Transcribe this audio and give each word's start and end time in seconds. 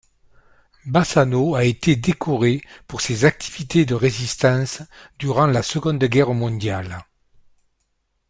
Bassano 0.87 1.53
a 1.53 1.63
été 1.63 1.95
décorée 1.95 2.63
pour 2.87 3.01
ses 3.01 3.23
activités 3.23 3.85
de 3.85 3.93
résistance 3.93 4.81
durant 5.19 5.45
la 5.45 5.61
Seconde 5.61 6.03
Guerre 6.03 6.33
mondiale. 6.33 7.05